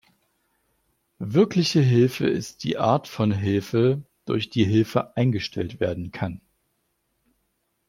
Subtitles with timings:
[1.19, 6.41] Wirkliche Hilfe ist die Art von Hilfe, durch die Hilfe eingestellt werden kann.